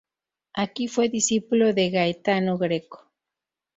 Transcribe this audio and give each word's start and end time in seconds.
Aquí 0.55 0.87
fue 0.87 1.09
discípulo 1.09 1.73
de 1.75 1.91
Gaetano 1.91 2.57
Greco. 2.57 3.11